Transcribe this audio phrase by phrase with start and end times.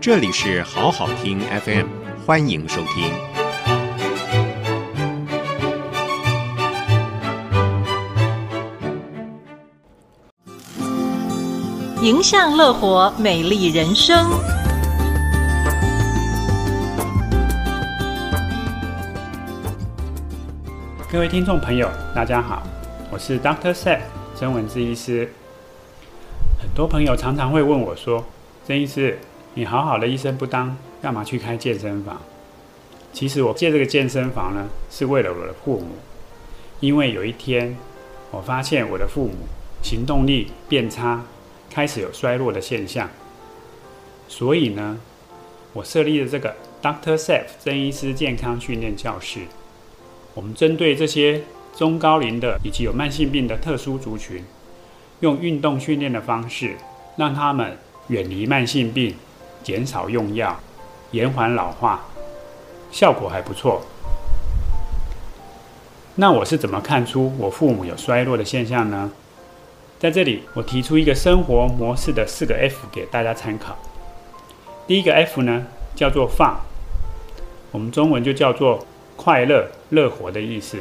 [0.00, 1.86] 这里是好好听 FM，
[2.24, 3.12] 欢迎收听。
[12.02, 14.30] 迎向乐活，美丽人生。
[21.12, 22.62] 各位听众朋友，大家好，
[23.10, 24.00] 我是 Doctor Seth
[24.34, 25.30] 曾文志医师。
[26.58, 28.24] 很多朋友常常会问我说
[28.66, 29.18] ：“曾医师，
[29.54, 32.20] 你好好的医生不当，干嘛去开健身房？”
[33.12, 35.86] 其实我借这个健身房呢，是为了我的父母，
[36.78, 37.76] 因为有一天
[38.30, 39.34] 我发现我的父母
[39.82, 41.24] 行动力变差，
[41.68, 43.10] 开始有衰弱的现象，
[44.28, 45.00] 所以呢，
[45.72, 49.40] 我设立了这个 Doctor Seth 曾医师健康训练教室。
[50.34, 51.42] 我们针对这些
[51.76, 54.44] 中高龄的以及有慢性病的特殊族群，
[55.18, 56.76] 用运动训练的方式，
[57.16, 59.16] 让他们远离慢性病，
[59.62, 60.58] 减少用药，
[61.10, 62.00] 延缓老化，
[62.90, 63.82] 效果还不错。
[66.16, 69.10] 那我是怎么看出我父母有衰弱的现象呢？
[69.98, 73.76] 在这里，我提出一个生活模式的四个 F 给大家参考。
[74.86, 76.60] 第一个 F 呢，叫做放，
[77.70, 80.78] 我们中文就叫做快乐、乐活的意思。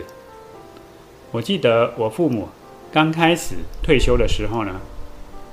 [1.32, 2.50] 我记得我父母。
[2.92, 4.82] 刚开始退休的时候呢，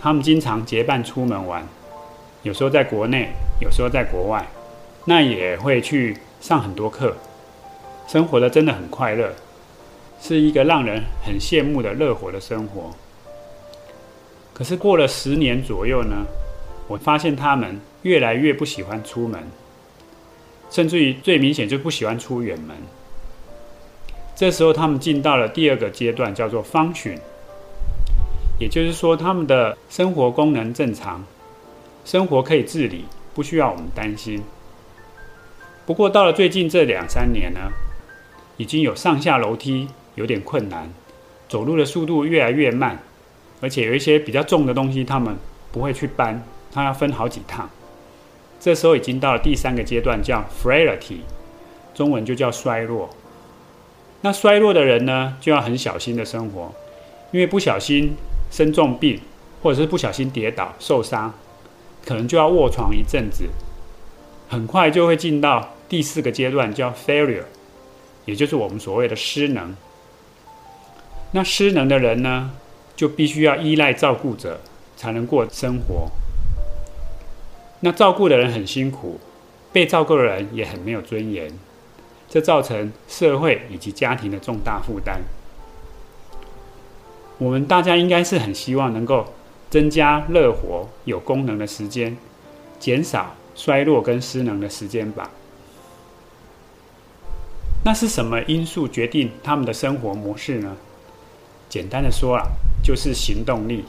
[0.01, 1.69] 他们经常结伴出门玩，
[2.47, 4.47] 有时候在国内，有时候在国外，
[5.07, 7.17] 那也会去上很多课，
[8.07, 9.33] 生活的真的很快乐，
[10.23, 12.93] 是一个让人很羡慕的乐活的生活。
[14.55, 16.25] 可是过了十年左右呢，
[16.87, 19.43] 我发现他们越来越不喜欢出门，
[20.71, 22.77] 甚至于最明显就不喜欢出远门。
[24.37, 27.19] 这时候，他们进到了第二个阶段，叫做 function，
[28.61, 31.25] 也就是说，他们的生活功能正常，
[32.07, 33.05] 生活可以自理，
[33.35, 34.41] 不需要我们担心。
[35.85, 37.73] 不过，到了最近这两三年呢，
[38.57, 40.89] 已经有上下楼梯有点困难，
[41.49, 42.97] 走路的速度越来越慢，
[43.61, 45.37] 而且有一些比较重的东西，他们
[45.73, 47.69] 不会去搬，他要分好几趟。
[48.61, 51.19] 这时候已经到了第三个阶段，叫 frailty，
[51.93, 53.11] 中文就叫衰弱。
[54.21, 56.73] 那衰弱的人呢，就要很小心的生活，
[57.33, 58.15] 因为不小心
[58.53, 59.21] 生重病，
[59.61, 61.35] 或者是不小心跌倒受伤，
[62.07, 63.51] 可能就要卧床一阵子，
[64.49, 67.43] 很快就会进到第四个阶段，叫 failure，
[68.25, 69.77] 也就是我们所谓的失能。
[71.33, 72.53] 那失能的人呢，
[72.95, 74.61] 就必须要依赖照顾者
[74.97, 76.09] 才能过生活。
[77.81, 79.21] 那照顾的人很辛苦，
[79.73, 81.53] 被照顾的人也很没有尊严。
[82.29, 85.21] 这造成社会以及家庭的重大负担。
[87.39, 89.35] 我们大家应该是很希望能够
[89.71, 92.17] 增加乐活有功能的时间，
[92.79, 95.31] 减少衰弱跟失能的时间吧。
[97.85, 100.77] 那是什么因素决定他们的生活模式呢？
[101.69, 102.45] 简单的说啊，
[102.83, 103.85] 就是行动力。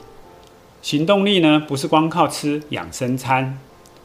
[0.82, 3.58] 行动力呢，不是光靠吃养生餐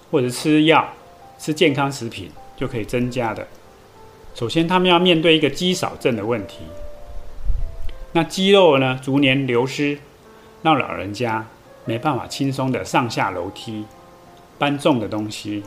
[0.10, 0.94] 或者吃药、
[1.38, 3.48] 吃健康食品就可以增加的。
[4.34, 6.60] 首先，他们要面对一个肌少症的问题。
[8.14, 10.00] 那肌肉呢，逐年流失，
[10.64, 11.48] 让老人家
[11.86, 13.86] 没办法轻松的上下楼梯、
[14.58, 15.64] 搬重的东西，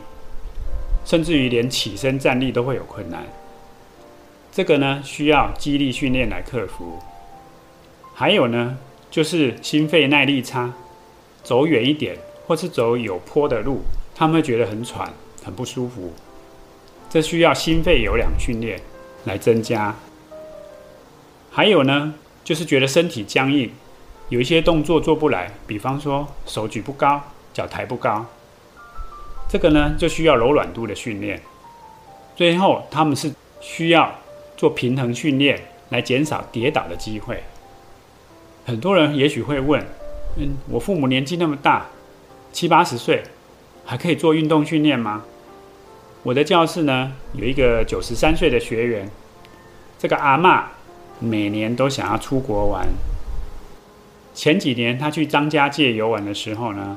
[1.05, 3.23] 甚至于连起身站立都会有困难。
[4.51, 6.99] 这个呢，需要肌力训练来克服。
[8.15, 8.77] 还有呢，
[9.11, 10.73] 就是心肺耐力差，
[11.43, 12.17] 走远一点
[12.47, 13.81] 或是走有坡的路，
[14.15, 15.13] 他们会觉得很喘、
[15.43, 16.11] 很不舒服。
[17.09, 18.81] 这需要心肺有氧训练
[19.25, 19.95] 来增加。
[21.51, 23.71] 还有呢，就是觉得身体僵硬，
[24.29, 27.21] 有一些动作做不来，比方说手举不高，
[27.53, 28.25] 脚抬不高。
[29.49, 31.41] 这个呢，就需要柔软度的训练。
[32.35, 34.13] 最后，他们是需要
[34.57, 37.43] 做平衡训练来减少跌倒的机会。
[38.65, 39.81] 很多人也许会问：
[40.35, 41.85] 嗯，我父母年纪那么大，
[42.51, 43.23] 七八十岁，
[43.85, 45.23] 还可以做运动训练吗？
[46.23, 49.09] 我的教室呢，有一个九十三岁的学员，
[49.97, 50.63] 这个阿嬷
[51.19, 52.85] 每年都想要出国玩。
[54.37, 56.95] 前几年他去张家界游玩的时候呢，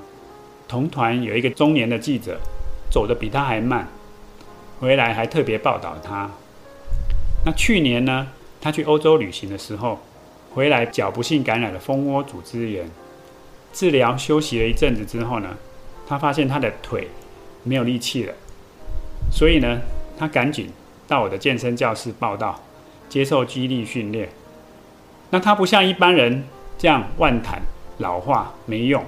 [0.68, 2.38] 同团有一个中年的记者，
[2.90, 3.88] 走得比他还慢，
[4.78, 6.30] 回来还特别报道他。
[7.46, 8.28] 那去年呢，
[8.60, 9.98] 他去欧洲旅行的时候，
[10.52, 12.90] 回来脚不幸感染了蜂窝组织炎，
[13.72, 15.56] 治疗休息了一阵子之后呢，
[16.06, 17.08] 他发现他的腿
[17.62, 18.34] 没有力气了。
[19.32, 19.80] 所以呢，
[20.18, 20.68] 他赶紧
[21.08, 22.62] 到我的健身教室报道，
[23.08, 24.28] 接受肌力训练。
[25.30, 26.44] 那他不像一般人
[26.80, 27.60] 这样妄谈
[27.98, 29.04] 老化没用，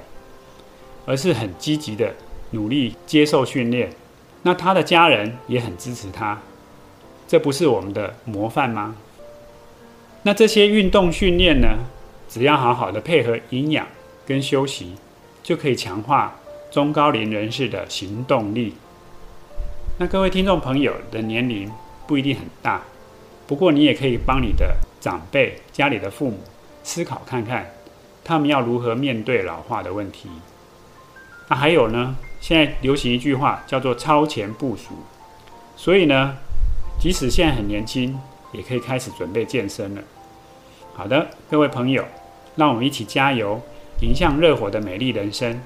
[1.07, 2.13] 而是很积极的
[2.51, 3.91] 努力接受训练，
[4.43, 6.39] 那他的家人也很支持他，
[7.27, 8.95] 这不是我们的模范吗？
[10.25, 11.79] 那这些运动训练呢，
[12.29, 13.87] 只要好好的配合营养
[14.27, 14.97] 跟休息，
[15.43, 16.37] 就可以强化
[16.71, 18.75] 中高龄人士的行动力。
[19.99, 21.73] 那各位听众朋友的年龄
[22.07, 22.83] 不一定很大，
[23.47, 26.39] 不过你也可以帮你的长辈、家里的父母
[26.83, 27.71] 思考看看，
[28.25, 30.29] 他们要如何面对老化的问题。
[31.49, 34.95] 那还有呢，现在流行一句话叫做“超前部署”，
[35.77, 36.37] 所以呢，
[36.99, 38.19] 即使现在很年轻，
[38.53, 40.03] 也可以开始准备健身了。
[40.95, 42.05] 好的，各位朋友，
[42.57, 43.61] 让我们一起加油，
[44.01, 45.61] 迎向热火的美丽人生。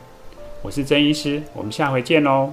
[0.63, 2.53] 我是曾医师，我们下回见喽。